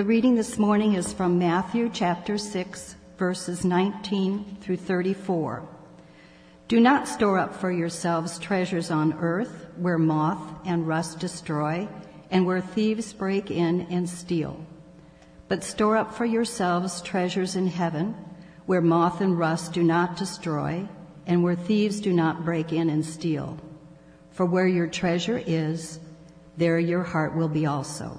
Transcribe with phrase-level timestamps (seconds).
[0.00, 5.68] The reading this morning is from Matthew chapter 6, verses 19 through 34.
[6.68, 11.86] Do not store up for yourselves treasures on earth where moth and rust destroy
[12.30, 14.64] and where thieves break in and steal.
[15.48, 18.14] But store up for yourselves treasures in heaven
[18.64, 20.88] where moth and rust do not destroy
[21.26, 23.58] and where thieves do not break in and steal.
[24.30, 26.00] For where your treasure is,
[26.56, 28.18] there your heart will be also.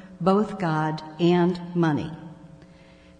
[0.21, 2.11] both God and money.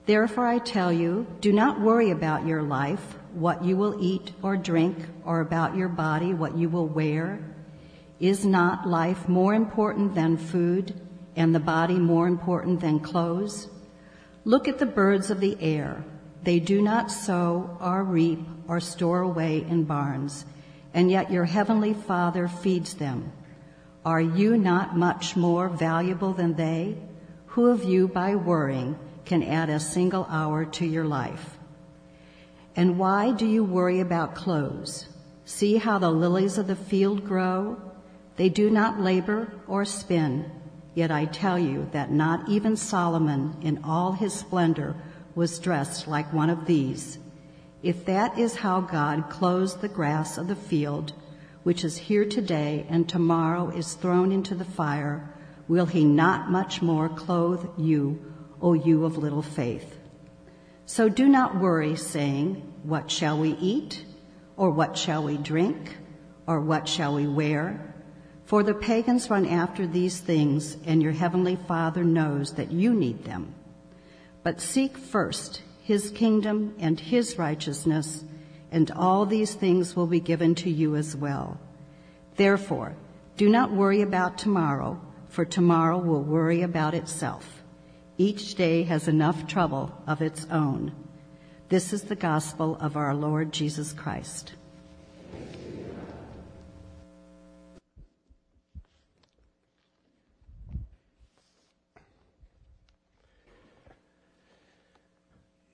[0.06, 4.56] Therefore, I tell you, do not worry about your life, what you will eat or
[4.56, 7.40] drink, or about your body, what you will wear.
[8.20, 10.94] Is not life more important than food,
[11.36, 13.68] and the body more important than clothes?
[14.46, 16.04] Look at the birds of the air.
[16.44, 20.46] They do not sow or reap or store away in barns,
[20.94, 23.32] and yet your heavenly Father feeds them.
[24.04, 26.98] Are you not much more valuable than they?
[27.48, 31.60] Who of you, by worrying, can add a single hour to your life?
[32.76, 35.08] And why do you worry about clothes?
[35.46, 37.80] See how the lilies of the field grow?
[38.38, 40.50] They do not labor or spin.
[40.96, 44.96] Yet I tell you that not even Solomon in all his splendor
[45.36, 47.20] was dressed like one of these.
[47.84, 51.14] If that is how God clothes the grass of the field,
[51.64, 55.34] which is here today and tomorrow is thrown into the fire,
[55.68, 58.20] will he not much more clothe you,
[58.62, 59.98] O you of little faith?
[60.86, 64.04] So do not worry, saying, What shall we eat?
[64.58, 65.98] Or what shall we drink?
[66.48, 67.96] Or what shall we wear?
[68.46, 73.24] For the pagans run after these things, and your heavenly Father knows that you need
[73.24, 73.56] them.
[74.44, 78.24] But seek first his kingdom and his righteousness,
[78.72, 81.60] and all these things will be given to you as well.
[82.38, 82.96] Therefore,
[83.38, 87.64] do not worry about tomorrow, for tomorrow will worry about itself.
[88.18, 90.94] Each day has enough trouble of its own.
[91.70, 94.54] This is the gospel of our Lord Jesus Christ.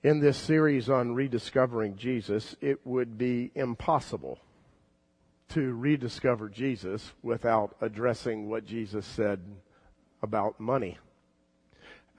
[0.02, 4.38] In this series on rediscovering Jesus, it would be impossible
[5.50, 9.40] to rediscover Jesus without addressing what Jesus said
[10.22, 10.98] about money.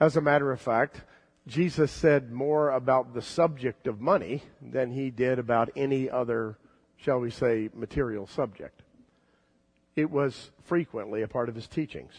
[0.00, 1.02] As a matter of fact,
[1.46, 6.58] Jesus said more about the subject of money than he did about any other,
[6.96, 8.82] shall we say, material subject.
[9.96, 12.12] It was frequently a part of his teachings.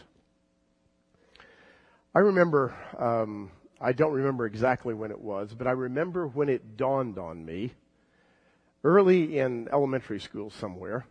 [2.14, 3.50] I remember um,
[3.82, 7.72] I don't remember exactly when it was, but I remember when it dawned on me
[8.84, 11.04] early in elementary school somewhere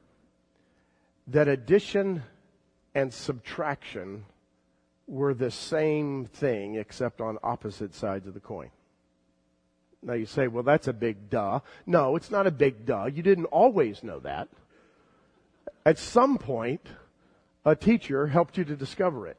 [1.28, 2.24] that addition
[2.96, 4.26] and subtraction
[5.08, 8.70] were the same thing except on opposite sides of the coin.
[10.02, 11.60] Now you say, well, that's a big duh.
[11.86, 13.06] No, it's not a big duh.
[13.06, 14.48] You didn't always know that.
[15.86, 16.88] At some point,
[17.66, 19.38] a teacher helped you to discover it.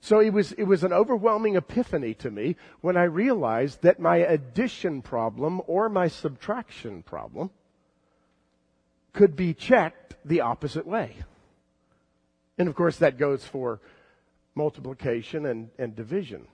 [0.00, 4.16] So it was, it was an overwhelming epiphany to me when I realized that my
[4.16, 7.50] addition problem or my subtraction problem
[9.12, 11.16] could be checked the opposite way.
[12.56, 13.80] And of course that goes for
[14.54, 16.46] multiplication and, and division.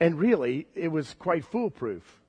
[0.00, 2.20] And really, it was quite foolproof.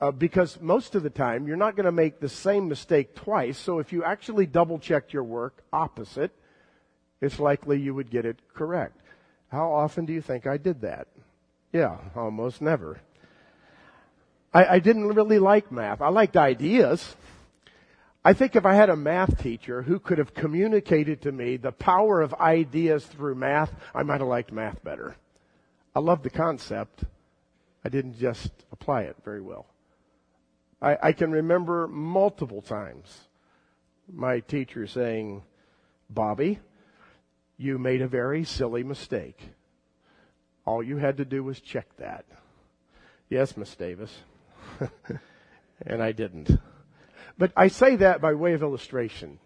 [0.00, 3.58] Uh, because most of the time, you're not going to make the same mistake twice.
[3.58, 6.30] So if you actually double checked your work opposite,
[7.20, 8.96] it's likely you would get it correct.
[9.50, 11.08] How often do you think I did that?
[11.72, 13.00] Yeah, almost never.
[14.52, 16.00] I, I didn't really like math.
[16.00, 17.16] I liked ideas.
[18.24, 21.72] I think if I had a math teacher who could have communicated to me the
[21.72, 25.16] power of ideas through math, I might have liked math better.
[25.94, 27.04] I loved the concept.
[27.84, 29.66] I didn't just apply it very well.
[30.82, 33.06] I, I can remember multiple times
[34.12, 35.42] my teacher saying,
[36.08, 36.58] Bobby,
[37.60, 39.38] you made a very silly mistake.
[40.64, 42.24] All you had to do was check that.
[43.28, 44.10] Yes, Miss Davis.
[45.86, 46.50] and I didn't.
[47.36, 49.38] But I say that by way of illustration.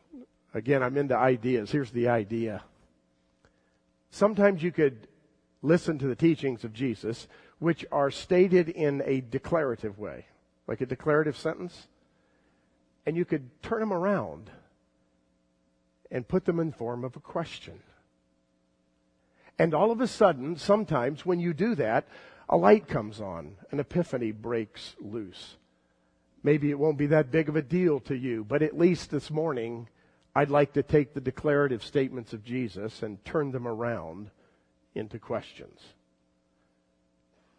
[0.55, 1.73] Again, I'm into ideas.
[1.73, 2.63] Here's the idea.
[4.11, 5.09] Sometimes you could
[5.61, 7.27] listen to the teachings of Jesus,
[7.59, 10.27] which are stated in a declarative way,
[10.69, 11.89] like a declarative sentence,
[13.07, 14.51] and you could turn them around
[16.13, 17.81] and put them in form of a question.
[19.59, 22.09] And all of a sudden, sometimes when you do that,
[22.49, 25.57] a light comes on, an epiphany breaks loose.
[26.43, 29.31] Maybe it won't be that big of a deal to you, but at least this
[29.31, 29.89] morning,
[30.35, 34.31] I'd like to take the declarative statements of Jesus and turn them around
[34.95, 35.81] into questions.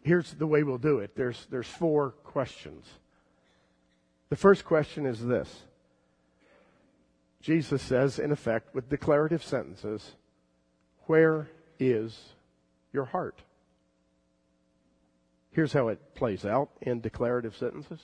[0.02, 1.16] Here's the way we'll do it.
[1.16, 2.86] There's, there's four questions.
[4.28, 5.62] The first question is this.
[7.40, 10.12] Jesus says, in effect, with declarative sentences,
[11.06, 12.18] where is
[12.92, 13.40] your heart?
[15.52, 18.00] Here's how it plays out in declarative sentences.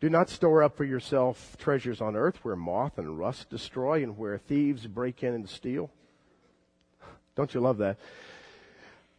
[0.00, 4.16] Do not store up for yourself treasures on earth where moth and rust destroy and
[4.16, 5.90] where thieves break in and steal.
[7.36, 7.98] Don't you love that?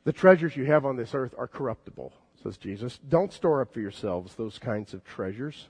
[0.03, 2.99] The treasures you have on this earth are corruptible, says Jesus.
[3.07, 5.67] Don't store up for yourselves those kinds of treasures,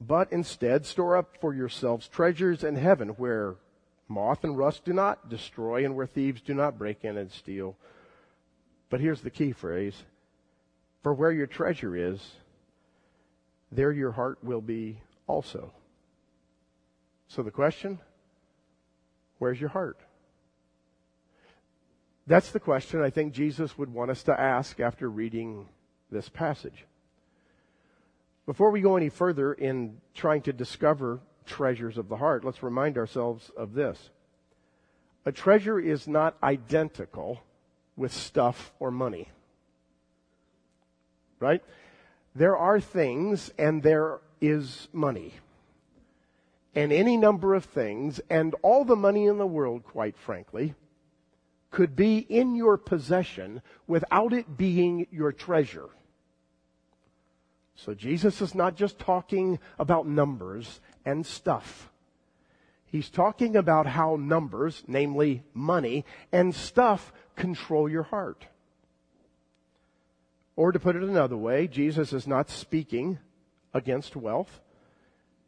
[0.00, 3.54] but instead store up for yourselves treasures in heaven where
[4.08, 7.76] moth and rust do not destroy and where thieves do not break in and steal.
[8.90, 10.02] But here's the key phrase.
[11.02, 12.20] For where your treasure is,
[13.70, 15.72] there your heart will be also.
[17.28, 17.98] So the question,
[19.38, 19.98] where's your heart?
[22.26, 25.68] That's the question I think Jesus would want us to ask after reading
[26.10, 26.84] this passage.
[28.46, 32.96] Before we go any further in trying to discover treasures of the heart, let's remind
[32.96, 34.10] ourselves of this.
[35.26, 37.40] A treasure is not identical
[37.96, 39.28] with stuff or money.
[41.40, 41.62] Right?
[42.34, 45.32] There are things and there is money.
[46.74, 50.74] And any number of things, and all the money in the world, quite frankly,
[51.70, 55.88] could be in your possession without it being your treasure.
[57.74, 61.90] So Jesus is not just talking about numbers and stuff.
[62.84, 68.46] He's talking about how numbers, namely money, and stuff control your heart.
[70.54, 73.18] Or to put it another way, Jesus is not speaking
[73.72, 74.60] against wealth.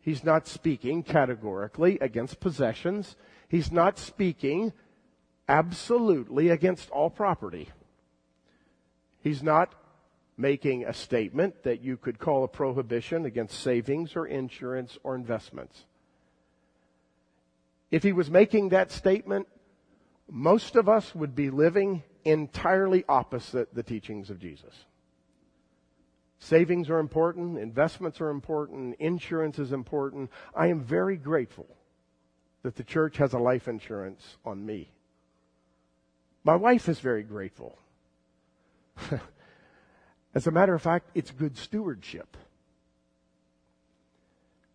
[0.00, 3.16] He's not speaking categorically against possessions.
[3.48, 4.72] He's not speaking
[5.46, 7.68] absolutely against all property.
[9.22, 9.74] He's not
[10.40, 15.84] making a statement that you could call a prohibition against savings or insurance or investments.
[17.90, 19.48] If he was making that statement,
[20.31, 24.75] most of us would be living entirely opposite the teachings of Jesus.
[26.38, 30.31] Savings are important, investments are important, insurance is important.
[30.54, 31.66] I am very grateful
[32.62, 34.90] that the church has a life insurance on me.
[36.44, 37.78] My wife is very grateful.
[40.34, 42.36] As a matter of fact, it's good stewardship.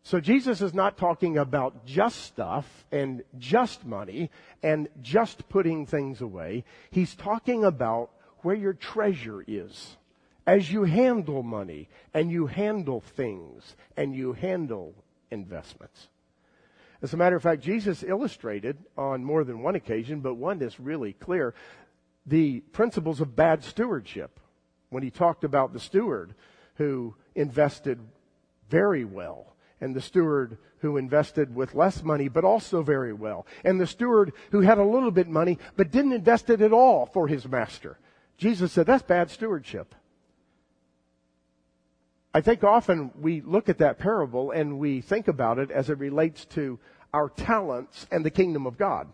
[0.04, 4.30] So Jesus is not talking about just stuff and just money
[4.62, 6.64] and just putting things away.
[6.92, 9.98] He's talking about where your treasure is
[10.46, 14.94] as you handle money and you handle things and you handle
[15.32, 16.10] investments.
[17.02, 20.80] As a matter of fact, Jesus illustrated on more than one occasion, but one that's
[20.80, 21.56] really clear,
[22.28, 24.40] the principles of bad stewardship
[24.96, 26.34] when he talked about the steward
[26.76, 28.00] who invested
[28.70, 33.78] very well and the steward who invested with less money but also very well and
[33.78, 37.28] the steward who had a little bit money but didn't invest it at all for
[37.28, 38.00] his master.
[38.38, 39.94] Jesus said that's bad stewardship.
[42.34, 46.00] I think often we look at that parable and we think about it as it
[46.00, 46.80] relates to
[47.14, 49.10] our talents and the kingdom of God,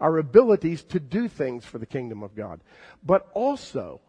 [0.00, 2.60] our abilities to do things for the kingdom of God.
[3.02, 4.00] But also,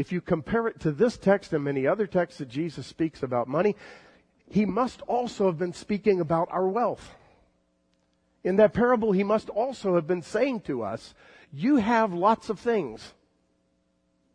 [0.00, 3.46] if you compare it to this text and many other texts that Jesus speaks about
[3.46, 3.76] money,
[4.48, 7.14] he must also have been speaking about our wealth.
[8.42, 11.12] In that parable, he must also have been saying to us,
[11.52, 13.12] you have lots of things.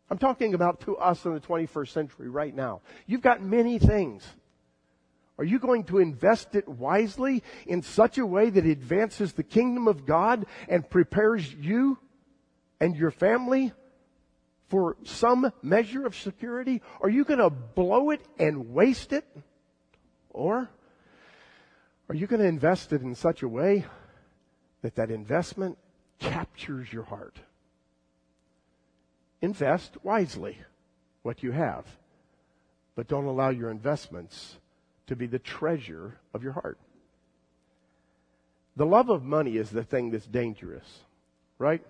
[0.08, 2.80] I'm talking about to us in the 21st century right now.
[3.08, 4.24] You've got many things.
[5.36, 9.88] Are you going to invest it wisely in such a way that advances the kingdom
[9.88, 11.98] of God and prepares you
[12.78, 13.72] and your family
[14.68, 16.82] for some measure of security?
[17.00, 19.24] Are you going to blow it and waste it?
[20.30, 20.68] Or
[22.08, 23.84] are you going to invest it in such a way
[24.82, 25.78] that that investment
[26.18, 27.38] captures your heart?
[29.40, 30.58] Invest wisely
[31.22, 31.84] what you have,
[32.94, 34.56] but don't allow your investments
[35.06, 36.78] to be the treasure of your heart.
[38.76, 41.00] The love of money is the thing that's dangerous,
[41.58, 41.82] right?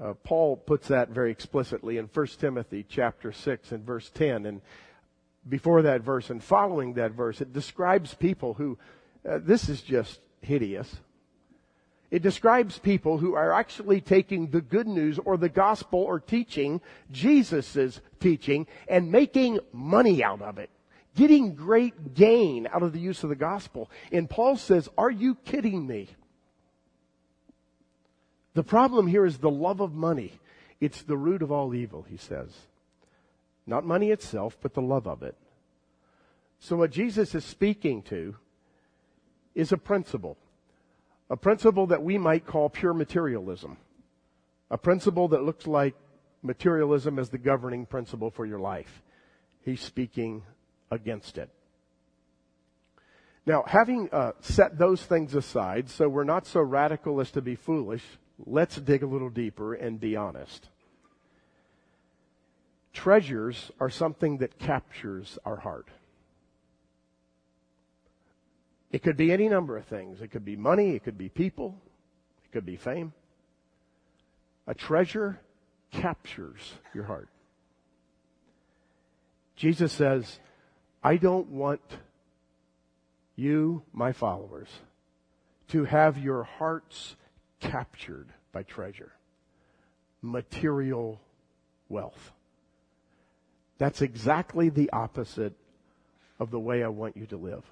[0.00, 4.44] Uh, Paul puts that very explicitly in 1 Timothy chapter 6 and verse 10.
[4.44, 4.60] And
[5.48, 8.78] before that verse and following that verse, it describes people who,
[9.28, 10.96] uh, this is just hideous.
[12.10, 16.80] It describes people who are actually taking the good news or the gospel or teaching,
[17.10, 20.70] Jesus' teaching, and making money out of it.
[21.16, 23.90] Getting great gain out of the use of the gospel.
[24.12, 26.08] And Paul says, are you kidding me?
[28.56, 30.32] The problem here is the love of money.
[30.80, 32.48] It's the root of all evil, he says.
[33.66, 35.36] Not money itself, but the love of it.
[36.58, 38.34] So what Jesus is speaking to
[39.54, 40.38] is a principle.
[41.28, 43.76] A principle that we might call pure materialism.
[44.70, 45.94] A principle that looks like
[46.42, 49.02] materialism as the governing principle for your life.
[49.66, 50.44] He's speaking
[50.90, 51.50] against it.
[53.44, 57.54] Now, having uh, set those things aside, so we're not so radical as to be
[57.54, 58.02] foolish,
[58.44, 60.68] let's dig a little deeper and be honest.
[62.92, 65.88] Treasures are something that captures our heart.
[68.90, 70.22] It could be any number of things.
[70.22, 71.76] It could be money, it could be people,
[72.44, 73.12] it could be fame.
[74.66, 75.40] A treasure
[75.90, 77.28] captures your heart.
[79.54, 80.38] Jesus says,
[81.02, 81.80] I don't want
[83.36, 84.68] you, my followers,
[85.68, 87.16] to have your hearts
[87.60, 89.12] captured by treasure,
[90.22, 91.20] material
[91.88, 92.32] wealth.
[93.78, 95.54] That's exactly the opposite
[96.38, 97.64] of the way I want you to live.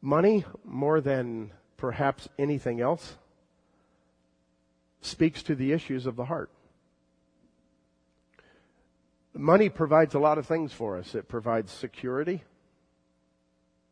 [0.00, 3.16] Money, more than perhaps anything else,
[5.02, 6.50] speaks to the issues of the heart.
[9.34, 11.14] Money provides a lot of things for us.
[11.14, 12.42] It provides security,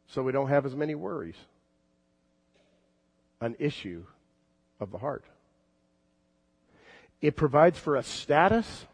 [0.07, 1.37] so we don't have as many worries.
[3.41, 4.05] An issue
[4.81, 5.25] of the heart.
[7.21, 8.87] It provides for a status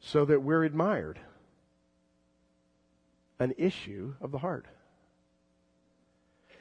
[0.00, 1.18] so that we're admired.
[3.38, 4.66] An issue of the heart.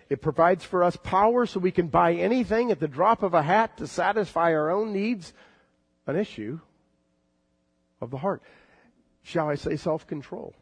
[0.10, 3.44] It provides for us power so we can buy anything at the drop of a
[3.44, 5.34] hat to satisfy our own needs.
[6.08, 6.60] An issue
[8.02, 8.42] of the heart.
[9.22, 10.56] Shall I say self control?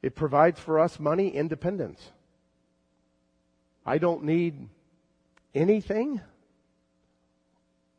[0.00, 2.12] It provides for us money independence.
[3.88, 4.68] I don't need
[5.54, 6.20] anything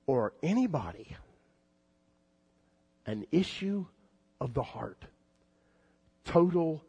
[0.05, 1.17] or anybody.
[3.07, 3.87] An issue
[4.39, 5.03] of the heart.
[6.25, 6.83] Total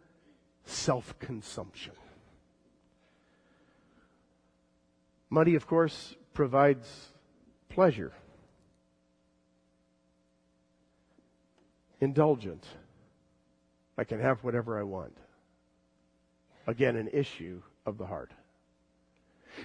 [0.67, 1.95] self consumption.
[5.31, 6.87] Money, of course, provides
[7.71, 8.13] pleasure,
[12.03, 12.67] indulgence.
[13.97, 15.17] I can have whatever I want.
[16.67, 18.33] Again, an issue of the heart.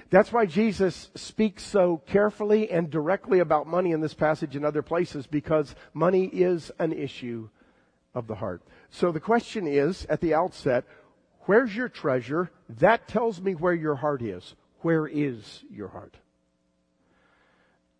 [0.10, 4.82] That's why Jesus speaks so carefully and directly about money in this passage and other
[4.82, 7.50] places because money is an issue
[8.13, 8.62] of the heart.
[8.89, 10.86] So the question is at the outset,
[11.42, 12.51] where's your treasure?
[12.70, 14.56] That tells me where your heart is.
[14.82, 16.15] Where is your heart?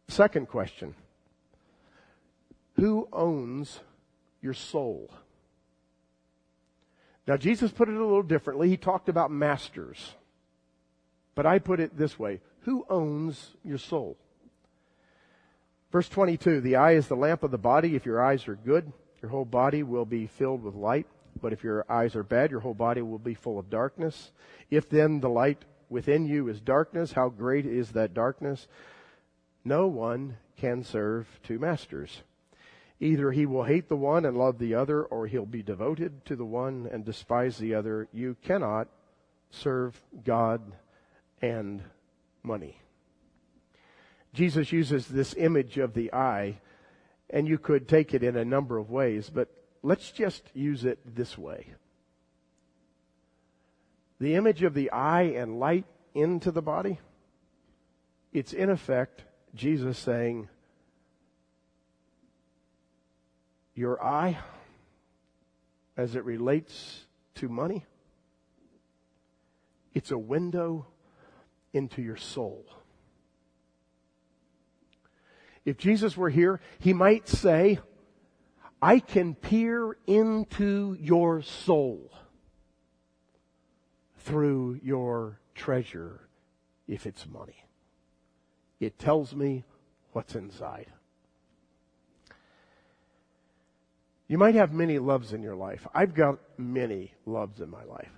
[0.08, 0.96] Second question.
[2.75, 3.80] Who owns
[4.42, 5.10] your soul?
[7.27, 8.70] Now, Jesus put it a little differently.
[8.70, 10.13] He talked about masters.
[11.36, 14.18] But I put it this way Who owns your soul?
[15.92, 17.96] Verse 22 The eye is the lamp of the body.
[17.96, 21.08] If your eyes are good, your whole body will be filled with light.
[21.42, 24.32] But if your eyes are bad, your whole body will be full of darkness.
[24.72, 28.68] If then the light within you is darkness, how great is that darkness?
[29.65, 32.24] No one can serve two masters.
[33.00, 36.36] Either he will hate the one and love the other, or he'll be devoted to
[36.38, 38.08] the one and despise the other.
[38.13, 38.88] You cannot
[39.51, 40.62] serve God
[41.50, 41.84] and
[42.44, 42.80] money.
[44.34, 46.60] Jesus uses this image of the eye
[47.30, 49.50] and you could take it in a number of ways, but
[49.82, 51.74] let's just use it this way.
[54.20, 57.00] The image of the eye and light into the body,
[58.32, 59.24] it's in effect
[59.54, 60.50] Jesus saying,
[63.74, 64.40] Your eye,
[65.98, 67.02] as it relates
[67.36, 67.86] to money,
[69.94, 70.86] it's a window
[71.75, 72.65] into your soul.
[75.65, 77.79] If Jesus were here, he might say,
[78.82, 82.12] I can peer into your soul
[84.20, 86.27] through your treasure
[86.88, 87.65] if it's money.
[88.79, 89.63] It tells me
[90.13, 90.88] what's inside.
[94.27, 95.88] You might have many loves in your life.
[95.94, 98.12] I've got many loves in my life.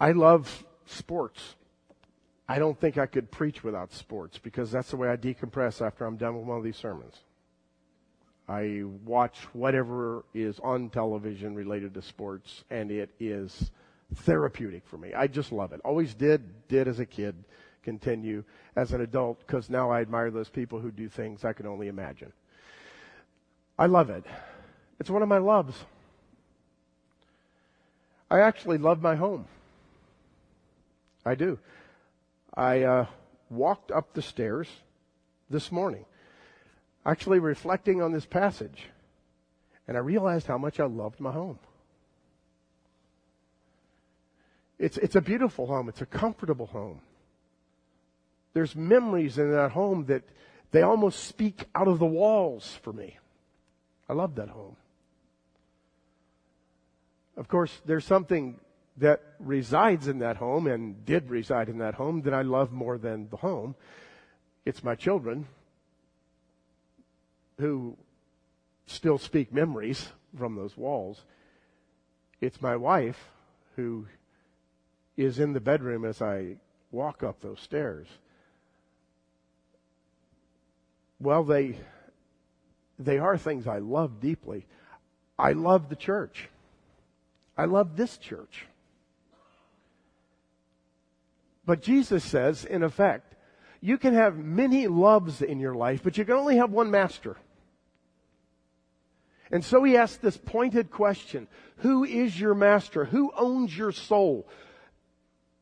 [0.00, 1.54] I love sports.
[2.48, 6.04] I don't think I could preach without sports because that's the way I decompress after
[6.04, 7.14] I'm done with one of these sermons.
[8.48, 13.72] I watch whatever is on television related to sports and it is
[14.14, 15.12] therapeutic for me.
[15.14, 15.80] I just love it.
[15.84, 17.34] Always did, did as a kid,
[17.82, 18.44] continue
[18.76, 21.88] as an adult because now I admire those people who do things I can only
[21.88, 22.32] imagine.
[23.78, 24.24] I love it.
[25.00, 25.76] It's one of my loves.
[28.30, 29.46] I actually love my home.
[31.26, 31.58] I do.
[32.54, 33.06] I uh,
[33.50, 34.68] walked up the stairs
[35.50, 36.04] this morning,
[37.04, 38.84] actually reflecting on this passage,
[39.88, 41.58] and I realized how much I loved my home.
[44.78, 45.88] It's, it's a beautiful home.
[45.88, 47.00] It's a comfortable home.
[48.52, 50.22] There's memories in that home that
[50.70, 53.18] they almost speak out of the walls for me.
[54.08, 54.76] I love that home.
[57.36, 58.60] Of course, there's something
[58.98, 62.96] that resides in that home and did reside in that home that I love more
[62.98, 63.74] than the home.
[64.64, 65.46] It's my children
[67.58, 67.96] who
[68.86, 71.22] still speak memories from those walls.
[72.40, 73.28] It's my wife
[73.76, 74.06] who
[75.16, 76.56] is in the bedroom as I
[76.90, 78.06] walk up those stairs.
[81.18, 81.78] Well, they,
[82.98, 84.66] they are things I love deeply.
[85.38, 86.48] I love the church.
[87.56, 88.66] I love this church.
[91.66, 93.34] But Jesus says, in effect,
[93.80, 97.36] you can have many loves in your life, but you can only have one master.
[99.50, 101.46] And so he asks this pointed question
[101.78, 103.04] Who is your master?
[103.04, 104.48] Who owns your soul?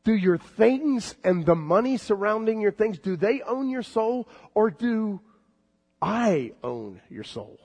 [0.03, 4.69] Do your things and the money surrounding your things, do they own your soul or
[4.69, 5.19] do
[5.99, 7.59] I own your soul?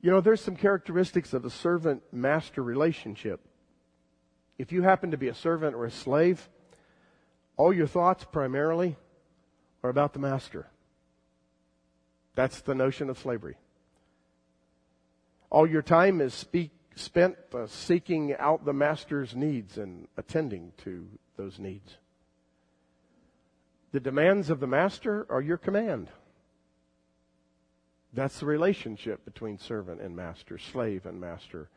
[0.00, 3.40] You know, there's some characteristics of a servant master relationship.
[4.60, 6.46] If you happen to be a servant or a slave,
[7.56, 8.94] all your thoughts primarily
[9.82, 10.66] are about the master.
[12.34, 13.56] That's the notion of slavery.
[15.48, 21.06] All your time is speak, spent uh, seeking out the master's needs and attending to
[21.38, 21.96] those needs.
[23.92, 26.10] The demands of the master are your command.
[28.12, 31.70] That's the relationship between servant and master, slave and master.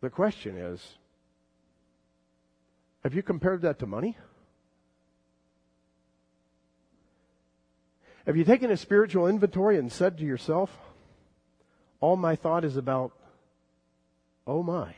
[0.00, 0.96] The question is
[3.04, 4.16] have you compared that to money?
[8.26, 10.76] Have you taken a spiritual inventory and said to yourself,
[12.00, 13.12] all my thought is about,
[14.46, 14.94] oh my,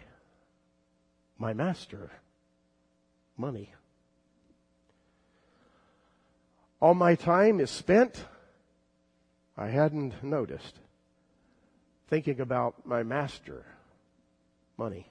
[1.38, 2.11] my master,
[3.37, 3.75] money.
[6.81, 8.25] All my time is spent
[9.57, 10.79] I hadn't noticed.
[12.09, 13.64] Thinking about my master,
[14.77, 15.09] money.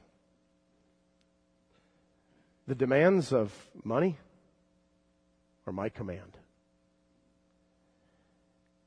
[2.67, 4.17] The demands of money
[5.67, 6.37] are my command.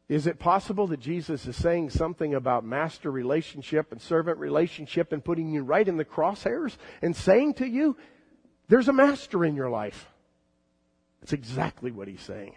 [0.08, 5.22] Is it possible that Jesus is saying something about master relationship and servant relationship and
[5.22, 7.96] putting you right in the crosshairs and saying to you,
[8.68, 10.08] there's a master in your life?
[11.20, 12.56] That's exactly what he's saying.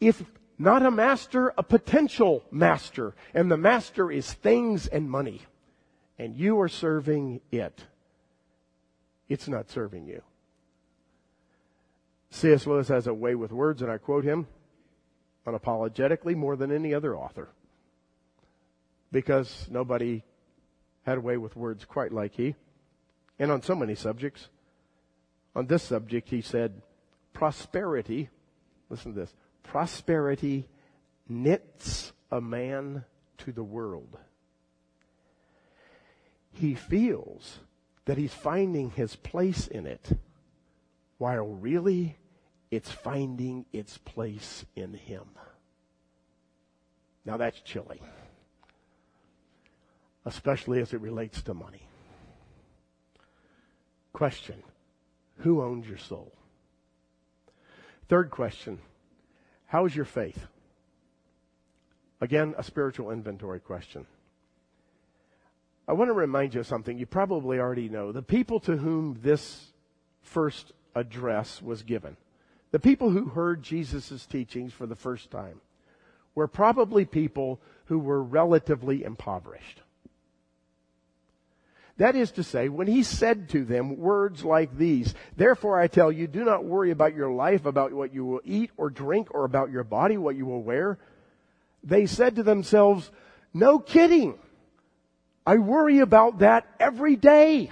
[0.00, 0.22] If
[0.58, 3.14] not a master, a potential master.
[3.34, 5.42] And the master is things and money.
[6.18, 7.84] And you are serving it.
[9.28, 10.22] It's not serving you.
[12.30, 12.66] C.S.
[12.66, 14.46] Lewis has a way with words, and I quote him
[15.46, 17.48] unapologetically more than any other author.
[19.12, 20.24] Because nobody
[21.04, 22.56] had a way with words quite like he.
[23.38, 24.48] And on so many subjects.
[25.54, 26.82] On this subject, he said,
[27.32, 28.28] prosperity,
[28.90, 29.34] listen to this,
[29.66, 30.68] Prosperity
[31.28, 33.04] knits a man
[33.38, 34.16] to the world.
[36.52, 37.58] He feels
[38.04, 40.16] that he's finding his place in it,
[41.18, 42.16] while really
[42.70, 45.24] it's finding its place in him.
[47.24, 48.00] Now that's chilling,
[50.24, 51.88] especially as it relates to money.
[54.12, 54.62] Question
[55.38, 56.32] Who owns your soul?
[58.08, 58.78] Third question
[59.66, 60.46] how is your faith?
[62.20, 64.06] Again, a spiritual inventory question.
[65.88, 68.10] I want to remind you of something you probably already know.
[68.12, 69.72] The people to whom this
[70.22, 72.16] first address was given,
[72.72, 75.60] the people who heard Jesus' teachings for the first time,
[76.34, 79.82] were probably people who were relatively impoverished.
[81.98, 86.12] That is to say, when he said to them words like these, therefore I tell
[86.12, 89.44] you, do not worry about your life, about what you will eat or drink, or
[89.44, 90.98] about your body, what you will wear.
[91.82, 93.10] They said to themselves,
[93.54, 94.34] no kidding.
[95.46, 97.70] I worry about that every day.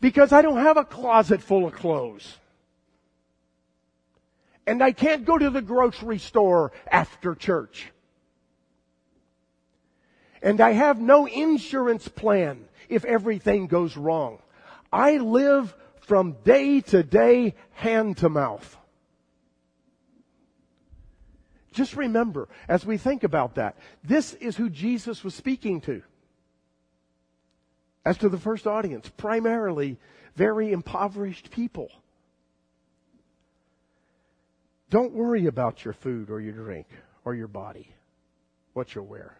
[0.00, 2.36] Because I don't have a closet full of clothes.
[4.66, 7.90] And I can't go to the grocery store after church.
[10.42, 14.38] And I have no insurance plan if everything goes wrong.
[14.92, 18.76] I live from day to day, hand to mouth.
[21.72, 26.02] Just remember, as we think about that, this is who Jesus was speaking to.
[28.08, 29.98] As to the first audience, primarily
[30.34, 31.90] very impoverished people.
[34.88, 36.86] Don't worry about your food or your drink
[37.26, 37.92] or your body,
[38.72, 39.36] what you'll wear.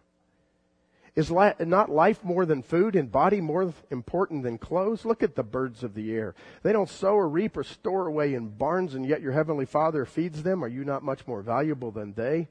[1.17, 5.07] Is not life more than food and body more important than clothes?
[5.07, 6.35] Look at the birds of the air.
[6.63, 10.05] They don't sow or reap or store away in barns, and yet your heavenly Father
[10.05, 10.63] feeds them.
[10.63, 12.49] Are you not much more valuable than they?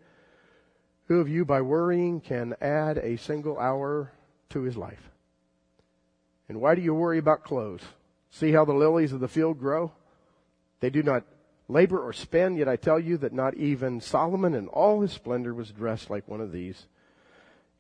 [1.10, 4.12] Who of you, by worrying, can add a single hour
[4.50, 5.12] to his life?
[6.50, 7.84] And why do you worry about clothes?
[8.30, 9.92] See how the lilies of the field grow?
[10.80, 11.24] They do not
[11.68, 15.54] labor or spin, yet I tell you that not even Solomon in all his splendor
[15.54, 16.86] was dressed like one of these.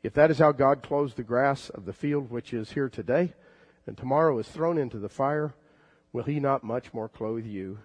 [0.03, 3.33] If that is how God clothes the grass of the field which is here today,
[3.85, 5.53] and tomorrow is thrown into the fire,
[6.11, 7.79] will he not much more clothe you,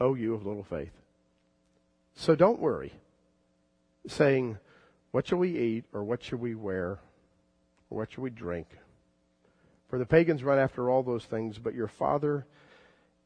[0.00, 0.92] O you of little faith?
[2.14, 2.92] So don't worry,
[4.06, 4.58] saying,
[5.10, 7.00] What shall we eat, or what shall we wear,
[7.90, 8.68] or what shall we drink?
[9.88, 12.46] For the pagans run after all those things, but your Father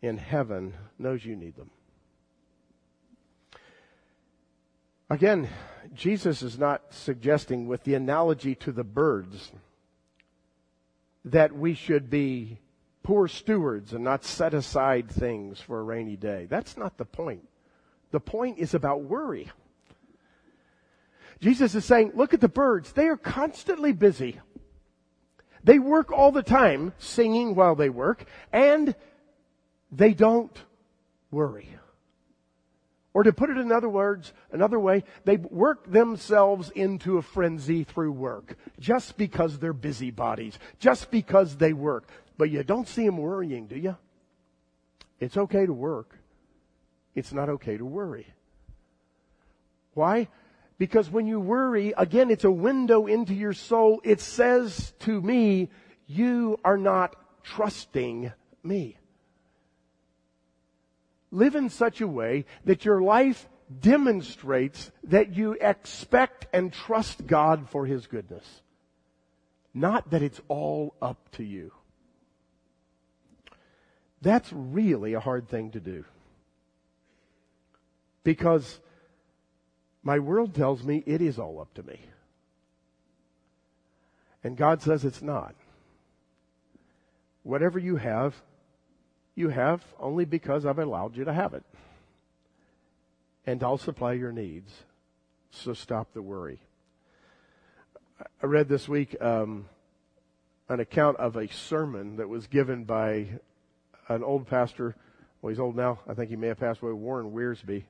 [0.02, 1.70] in heaven knows you need them.
[5.10, 5.48] Again,
[5.94, 9.52] Jesus is not suggesting with the analogy to the birds
[11.24, 12.58] that we should be
[13.02, 16.46] poor stewards and not set aside things for a rainy day.
[16.48, 17.48] That's not the point.
[18.10, 19.50] The point is about worry.
[21.40, 22.92] Jesus is saying, look at the birds.
[22.92, 24.40] They are constantly busy.
[25.64, 28.94] They work all the time, singing while they work, and
[29.90, 30.56] they don't
[31.30, 31.68] worry.
[33.14, 37.82] Or to put it in other words, another way, they work themselves into a frenzy
[37.82, 38.56] through work.
[38.78, 40.58] Just because they're busybodies.
[40.78, 42.08] Just because they work.
[42.36, 43.96] But you don't see them worrying, do you?
[45.18, 46.16] It's okay to work.
[47.14, 48.26] It's not okay to worry.
[49.94, 50.28] Why?
[50.78, 54.00] Because when you worry, again, it's a window into your soul.
[54.04, 55.70] It says to me,
[56.06, 58.96] you are not trusting me.
[61.30, 63.48] Live in such a way that your life
[63.80, 68.62] demonstrates that you expect and trust God for His goodness.
[69.74, 71.72] Not that it's all up to you.
[74.22, 76.04] That's really a hard thing to do.
[78.24, 78.80] Because
[80.02, 82.00] my world tells me it is all up to me.
[84.44, 85.54] And God says it's not.
[87.42, 88.34] Whatever you have,
[89.34, 91.64] you have only because I've allowed you to have it.
[93.46, 94.72] And I'll supply your needs.
[95.50, 96.60] So stop the worry.
[98.42, 99.66] I read this week um,
[100.68, 103.28] an account of a sermon that was given by
[104.08, 104.94] an old pastor.
[105.40, 106.00] Well, he's old now.
[106.08, 107.84] I think he may have passed away, Warren Wiersbe,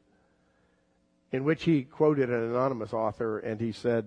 [1.32, 4.06] in which he quoted an anonymous author and he said,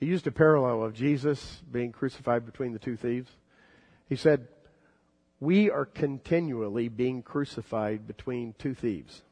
[0.00, 3.30] he used a parallel of Jesus being crucified between the two thieves.
[4.08, 4.48] He said,
[5.40, 9.22] we are continually being crucified between two thieves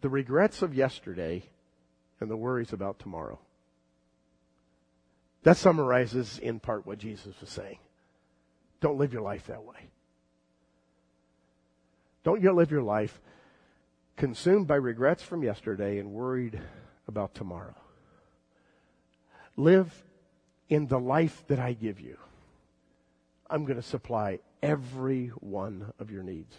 [0.00, 1.42] the regrets of yesterday
[2.20, 3.38] and the worries about tomorrow.
[5.42, 7.78] That summarizes in part what Jesus was saying.
[8.80, 9.88] Don't live your life that way.
[12.24, 13.20] Don't you live your life
[14.20, 16.60] consumed by regrets from yesterday and worried
[17.08, 17.74] about tomorrow.
[19.56, 20.04] Live
[20.68, 22.18] in the life that I give you.
[23.48, 26.54] I'm going to supply every one of your needs.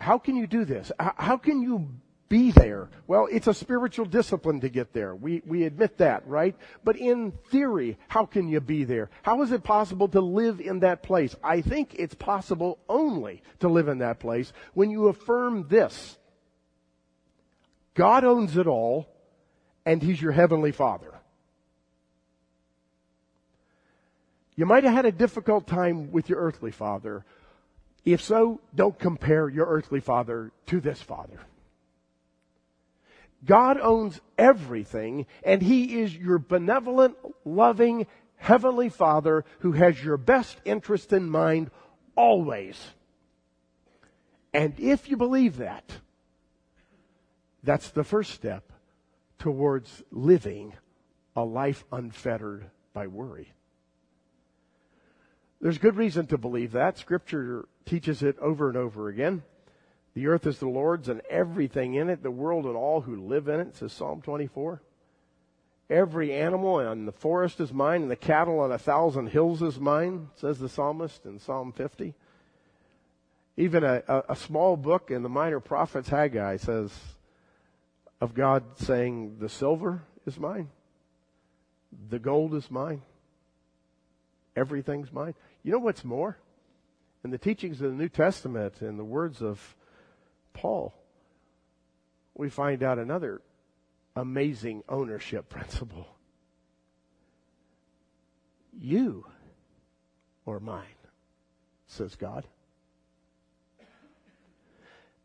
[0.00, 0.90] How can you do this?
[0.98, 1.90] How can you
[2.28, 2.88] be there?
[3.06, 5.14] Well, it's a spiritual discipline to get there.
[5.14, 6.56] We, we admit that, right?
[6.84, 9.10] But in theory, how can you be there?
[9.22, 11.36] How is it possible to live in that place?
[11.42, 16.16] I think it's possible only to live in that place when you affirm this.
[17.94, 19.08] God owns it all,
[19.84, 21.14] and He's your Heavenly Father.
[24.56, 27.24] You might have had a difficult time with your earthly father.
[28.04, 31.38] If so, don't compare your earthly father to this father.
[33.46, 38.06] God owns everything, and He is your benevolent, loving,
[38.36, 41.70] heavenly Father who has your best interest in mind
[42.14, 42.78] always.
[44.52, 45.90] And if you believe that,
[47.62, 48.72] that's the first step
[49.38, 50.74] towards living
[51.34, 53.52] a life unfettered by worry.
[55.60, 56.98] There's good reason to believe that.
[56.98, 59.42] Scripture teaches it over and over again.
[60.16, 63.48] The earth is the Lord's and everything in it, the world and all who live
[63.48, 64.80] in it, says Psalm 24.
[65.90, 69.78] Every animal in the forest is mine, and the cattle on a thousand hills is
[69.78, 72.14] mine, says the psalmist in Psalm 50.
[73.58, 76.90] Even a, a, a small book in the minor prophets Haggai says
[78.18, 80.70] of God saying, The silver is mine,
[82.08, 83.02] the gold is mine,
[84.56, 85.34] everything's mine.
[85.62, 86.38] You know what's more?
[87.22, 89.76] In the teachings of the New Testament in the words of
[90.56, 90.94] Paul,
[92.34, 93.42] we find out another
[94.16, 96.08] amazing ownership principle.
[98.78, 99.26] You
[100.46, 100.84] are mine,
[101.86, 102.46] says God.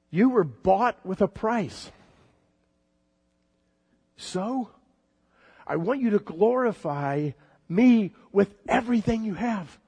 [0.10, 1.90] You were bought with a price.
[4.18, 4.70] So,
[5.66, 7.32] I want you to glorify
[7.70, 9.80] me with everything you have.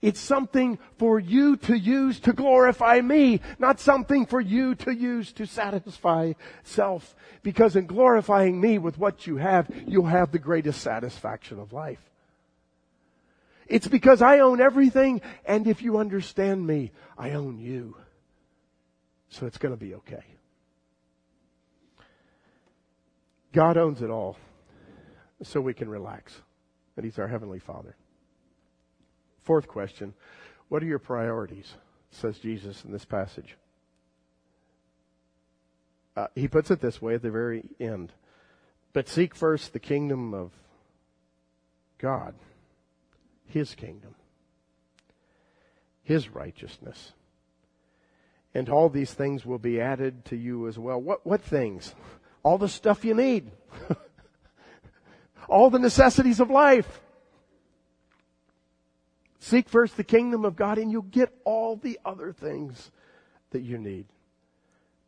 [0.00, 5.32] It's something for you to use to glorify me, not something for you to use
[5.32, 7.16] to satisfy self.
[7.42, 12.00] Because in glorifying me with what you have, you'll have the greatest satisfaction of life.
[13.66, 17.96] It's because I own everything, and if you understand me, I own you.
[19.30, 20.24] So it's going to be okay.
[23.52, 24.36] God owns it all,
[25.42, 26.34] so we can relax.
[26.96, 27.96] And He's our Heavenly Father.
[29.48, 30.12] Fourth question
[30.68, 31.72] What are your priorities?
[32.10, 33.56] says Jesus in this passage.
[36.14, 38.12] Uh, he puts it this way at the very end.
[38.92, 40.50] But seek first the kingdom of
[41.96, 42.34] God,
[43.46, 44.16] His kingdom,
[46.02, 47.12] His righteousness.
[48.52, 51.00] And all these things will be added to you as well.
[51.00, 51.94] What, what things?
[52.42, 53.50] All the stuff you need.
[55.48, 57.00] all the necessities of life.
[59.38, 62.90] Seek first the kingdom of God and you'll get all the other things
[63.50, 64.06] that you need.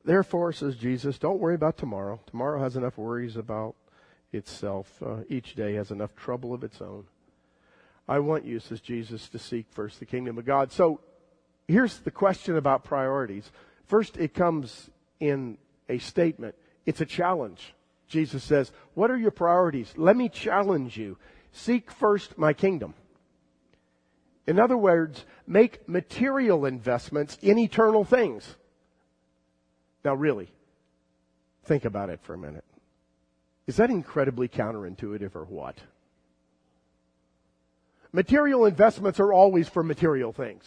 [0.04, 2.20] Therefore, says Jesus, don't worry about tomorrow.
[2.26, 3.74] Tomorrow has enough worries about
[4.32, 5.02] itself.
[5.04, 7.04] Uh, each day has enough trouble of its own.
[8.08, 10.72] I want you, says Jesus, to seek first the kingdom of God.
[10.72, 11.00] So
[11.68, 13.50] here's the question about priorities.
[13.86, 16.54] First, it comes in a statement.
[16.86, 17.74] It's a challenge.
[18.08, 19.92] Jesus says, what are your priorities?
[19.96, 21.18] Let me challenge you.
[21.52, 22.94] Seek first my kingdom.
[24.46, 28.56] In other words, make material investments in eternal things.
[30.04, 30.50] Now, really,
[31.64, 32.64] think about it for a minute.
[33.66, 35.78] Is that incredibly counterintuitive or what?
[38.12, 40.64] Material investments are always for material things.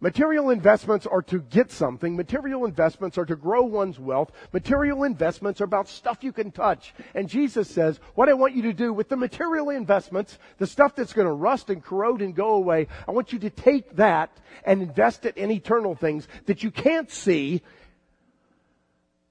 [0.00, 2.14] Material investments are to get something.
[2.14, 4.30] Material investments are to grow one's wealth.
[4.52, 6.94] Material investments are about stuff you can touch.
[7.14, 10.94] And Jesus says, what I want you to do with the material investments, the stuff
[10.94, 14.30] that's going to rust and corrode and go away, I want you to take that
[14.64, 17.62] and invest it in eternal things that you can't see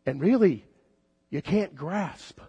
[0.05, 0.65] and really
[1.29, 2.41] you can't grasp.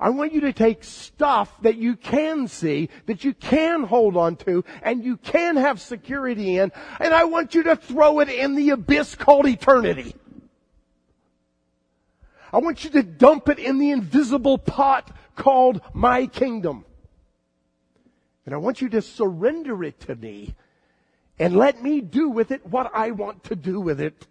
[0.00, 4.36] I want you to take stuff that you can see, that you can hold on
[4.36, 8.54] to, and you can have security in, and I want you to throw it in
[8.54, 10.14] the abyss called eternity.
[12.50, 16.86] I want you to dump it in the invisible pot called my kingdom.
[18.46, 20.54] And I want you to surrender it to me
[21.38, 24.26] and let me do with it what I want to do with it.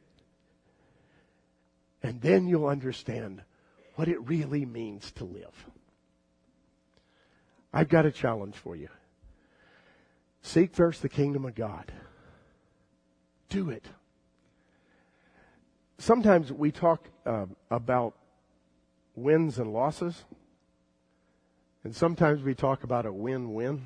[2.01, 3.43] And then you'll understand
[3.99, 5.67] what it really means to live.
[7.73, 8.87] I've got a challenge for you.
[10.41, 11.91] Seek first the kingdom of God.
[13.49, 13.83] Do it.
[15.97, 18.15] Sometimes we talk uh, about
[19.15, 20.23] wins and losses,
[21.83, 23.85] and sometimes we talk about a win-win.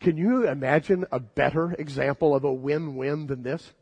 [0.00, 3.74] Can you imagine a better example of a win-win than this?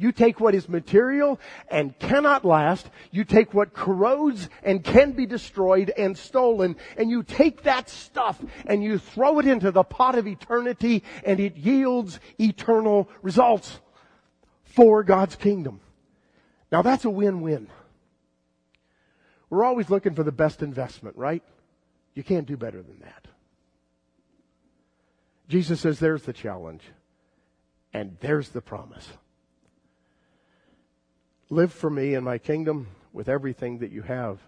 [0.00, 2.88] You take what is material and cannot last.
[3.10, 6.76] You take what corrodes and can be destroyed and stolen.
[6.96, 11.38] And you take that stuff and you throw it into the pot of eternity and
[11.38, 13.78] it yields eternal results
[14.64, 15.80] for God's kingdom.
[16.72, 17.68] Now that's a win-win.
[19.50, 21.42] We're always looking for the best investment, right?
[22.14, 23.28] You can't do better than that.
[25.46, 26.84] Jesus says there's the challenge
[27.92, 29.06] and there's the promise.
[31.52, 34.38] Live for me in my kingdom with everything that you have,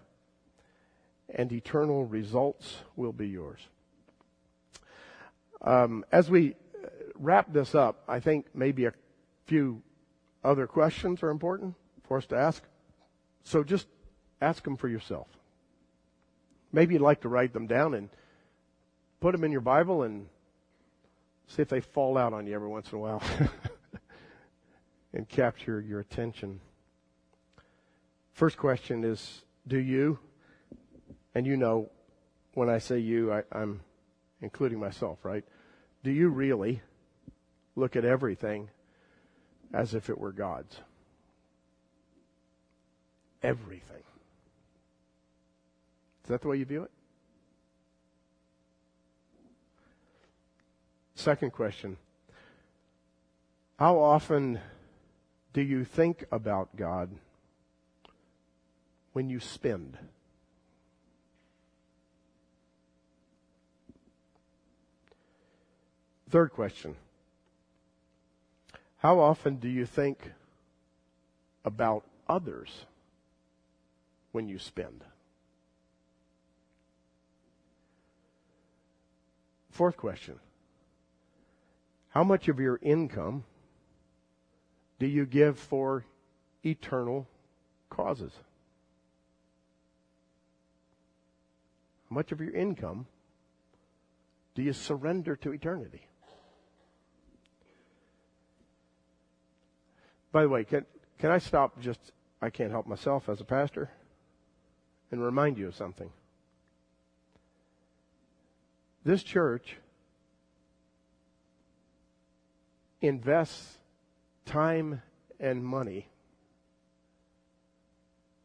[1.27, 3.59] and eternal results will be yours.
[5.61, 6.55] Um, as we
[7.15, 8.93] wrap this up, I think maybe a
[9.47, 9.81] few
[10.45, 12.63] other questions are important for us to ask.
[13.43, 13.87] So just
[14.41, 15.27] ask them for yourself.
[16.71, 18.07] Maybe you'd like to write them down and
[19.19, 20.27] put them in your Bible and
[21.47, 23.21] see if they fall out on you every once in a while
[25.13, 26.61] and capture your attention.
[28.43, 30.19] First question is Do you,
[31.33, 31.89] and you know,
[32.55, 33.79] when I say you, I, I'm
[34.41, 35.45] including myself, right?
[36.03, 36.81] Do you really
[37.77, 38.69] look at everything
[39.73, 40.75] as if it were God's?
[43.41, 44.03] Everything.
[46.25, 46.91] Is that the way you view it?
[51.15, 51.95] Second question
[53.79, 54.59] How often
[55.53, 57.09] do you think about God
[59.13, 59.97] when you spend?
[66.29, 66.95] Third question
[68.97, 70.31] How often do you think
[71.63, 72.85] about others
[74.31, 75.03] when you spend?
[79.69, 80.39] Fourth question
[82.09, 83.43] How much of your income
[84.99, 86.05] do you give for
[86.63, 87.27] eternal
[87.89, 88.31] causes?
[92.13, 93.07] Much of your income
[94.55, 96.07] do you surrender to eternity?
[100.31, 100.85] By the way, can,
[101.19, 101.99] can I stop just,
[102.41, 103.89] I can't help myself as a pastor,
[105.11, 106.09] and remind you of something?
[109.03, 109.77] This church
[113.01, 113.77] invests
[114.45, 115.01] time
[115.39, 116.07] and money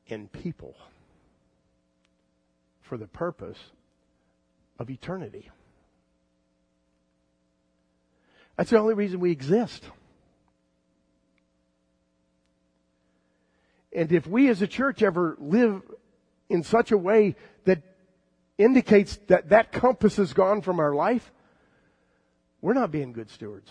[0.07, 0.75] in people
[2.89, 3.59] for the purpose
[4.79, 5.51] of eternity.
[8.57, 9.85] That's the only reason we exist.
[13.93, 15.83] And if we as a church ever live
[16.49, 17.83] in such a way that
[18.57, 21.31] indicates that that compass has gone from our life,
[22.61, 23.71] we're not being good stewards.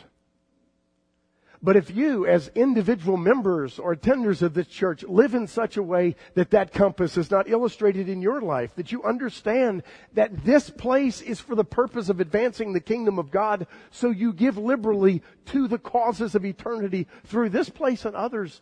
[1.61, 5.83] But if you, as individual members or attenders of this church, live in such a
[5.83, 9.81] way that that compass is not illustrated in your life, that you understand
[10.13, 14.33] that this place is for the purpose of advancing the kingdom of God, so you
[14.33, 18.61] give liberally to the causes of eternity through this place and others,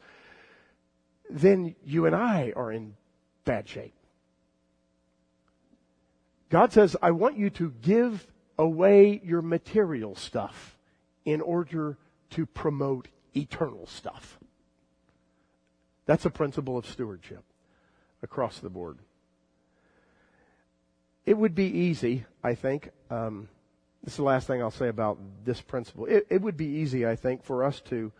[1.29, 2.95] then you and I are in
[3.43, 3.93] bad shape.
[6.49, 8.25] God says, I want you to give
[8.57, 10.77] away your material stuff
[11.25, 11.97] in order
[12.35, 14.37] to promote eternal stuff.
[16.05, 17.43] That's a principle of stewardship
[18.21, 18.99] across the board.
[21.25, 22.89] It would be easy, I think.
[23.09, 23.47] Um,
[24.03, 26.05] this is the last thing I'll say about this principle.
[26.05, 28.11] It, it would be easy, I think, for us to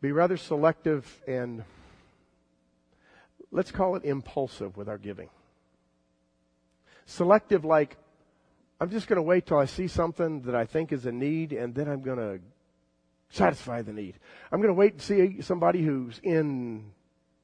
[0.00, 1.64] be rather selective and
[3.50, 5.30] let's call it impulsive with our giving.
[7.06, 7.96] Selective, like,
[8.80, 11.52] I'm just going to wait till I see something that I think is a need
[11.52, 12.40] and then I'm going to
[13.34, 14.18] satisfy the need.
[14.52, 16.92] I'm going to wait and see somebody who's in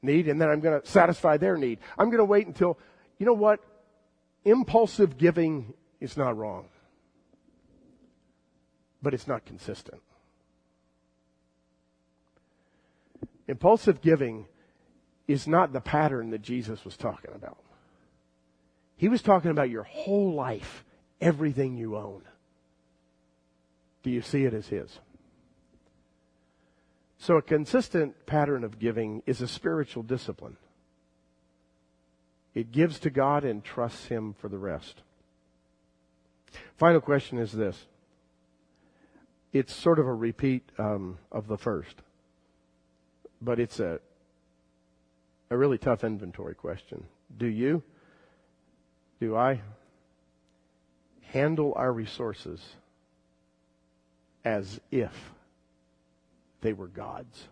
[0.02, 1.78] need and then I'm going to satisfy their need.
[1.98, 2.78] I'm going to wait until,
[3.18, 3.60] you know what?
[4.44, 6.66] Impulsive giving is not wrong,
[9.02, 10.00] but it's not consistent.
[13.48, 14.46] Impulsive giving
[15.26, 17.58] is not the pattern that Jesus was talking about.
[18.96, 20.84] He was talking about your whole life,
[21.20, 22.22] everything you own.
[24.02, 24.98] Do you see it as His?
[27.20, 30.56] So a consistent pattern of giving is a spiritual discipline.
[32.54, 35.02] It gives to God and trusts Him for the rest.
[36.78, 37.76] Final question is this.
[39.52, 41.94] It's sort of a repeat um, of the first,
[43.42, 44.00] but it's a
[45.50, 47.04] a really tough inventory question.
[47.36, 47.82] Do you?
[49.20, 49.60] Do I?
[51.32, 52.60] Handle our resources
[54.42, 55.12] as if
[56.60, 57.48] they were God's.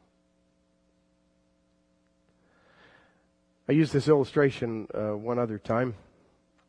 [3.68, 5.94] I used this illustration uh, one other time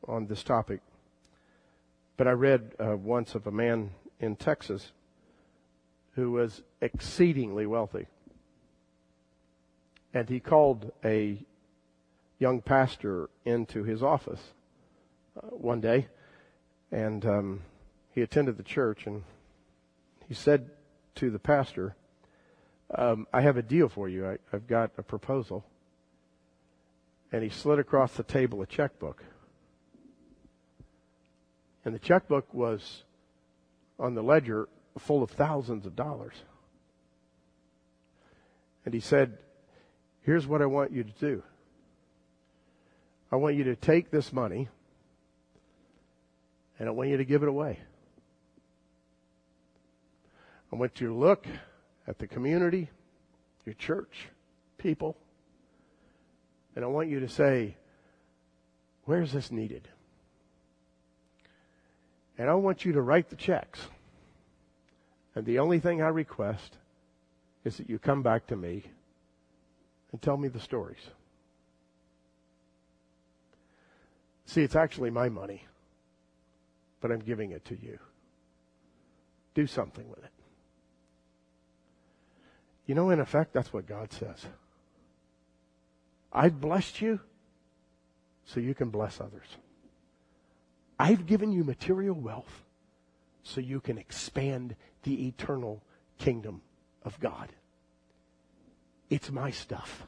[0.08, 0.82] on this topic,
[2.18, 4.92] but I read uh, once of a man in Texas
[6.16, 8.08] who was exceedingly wealthy.
[10.14, 11.38] And he called a
[12.40, 14.42] young pastor into his office
[15.38, 16.08] uh, one day,
[16.92, 17.62] and um,
[18.14, 19.24] he attended the church, and
[20.28, 20.72] he said
[21.16, 21.96] to the pastor,
[22.96, 24.28] um, I have a deal for you.
[24.28, 25.64] I, I've got a proposal.
[27.32, 29.24] And he slid across the table a checkbook.
[31.86, 33.04] And the checkbook was
[34.00, 34.68] on the ledger
[34.98, 36.34] full of thousands of dollars.
[38.86, 39.38] And he said,
[40.24, 41.44] Here's what I want you to do.
[43.32, 44.68] I want you to take this money
[46.78, 47.80] and I want you to give it away.
[50.72, 51.46] I want you to look
[52.10, 52.90] at the community,
[53.66, 54.30] your church,
[54.80, 55.16] people,
[56.76, 57.78] and I want you to say,
[59.06, 59.88] where is this needed?
[62.38, 63.80] And I want you to write the checks.
[65.36, 66.78] And the only thing I request
[67.64, 68.84] is that you come back to me
[70.12, 71.12] and tell me the stories.
[74.48, 75.66] See, it's actually my money,
[77.02, 78.00] but I'm giving it to you.
[79.54, 80.32] Do something with it.
[82.90, 84.48] You know, in effect, that's what God says.
[86.34, 87.20] I've blessed you
[88.46, 89.46] so you can bless others.
[90.98, 92.64] I've given you material wealth
[93.44, 95.84] so you can expand the eternal
[96.18, 96.64] kingdom
[97.04, 97.50] of God.
[99.12, 100.08] It's my stuff.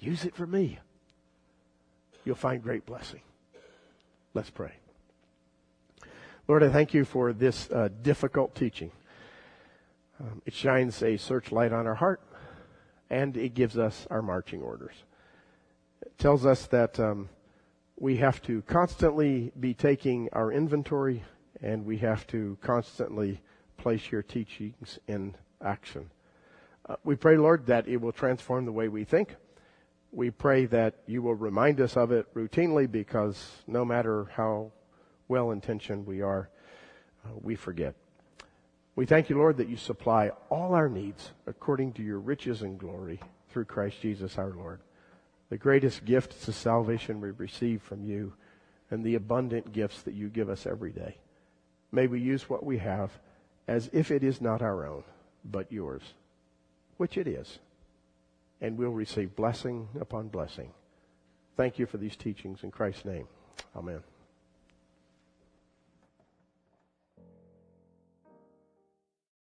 [0.00, 0.80] Use it for me.
[2.26, 3.22] You'll find great blessing.
[4.34, 4.72] Let's pray.
[6.46, 8.90] Lord, I thank you for this uh, difficult teaching.
[10.22, 12.20] Um, it shines a searchlight on our heart
[13.10, 14.94] and it gives us our marching orders.
[16.02, 17.28] It tells us that um,
[17.98, 21.24] we have to constantly be taking our inventory
[21.60, 23.40] and we have to constantly
[23.76, 26.10] place your teachings in action.
[26.88, 29.34] Uh, we pray, Lord, that it will transform the way we think.
[30.12, 34.70] We pray that you will remind us of it routinely because no matter how
[35.26, 36.48] well intentioned we are,
[37.24, 37.94] uh, we forget.
[38.94, 42.78] We thank you, Lord, that you supply all our needs according to your riches and
[42.78, 44.80] glory through Christ Jesus our Lord.
[45.48, 48.34] The greatest gift to salvation we receive from you
[48.90, 51.16] and the abundant gifts that you give us every day.
[51.90, 53.10] May we use what we have
[53.66, 55.04] as if it is not our own,
[55.44, 56.02] but yours,
[56.98, 57.58] which it is.
[58.60, 60.70] And we'll receive blessing upon blessing.
[61.56, 63.26] Thank you for these teachings in Christ's name.
[63.76, 64.02] Amen.